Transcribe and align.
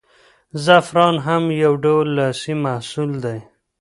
زعفران 0.63 1.15
هم 1.27 1.43
یو 1.63 1.73
ډول 1.83 2.07
لاسي 2.17 2.53
محصول 2.65 3.11
دی. 3.23 3.39